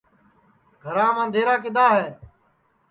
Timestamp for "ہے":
1.97-2.07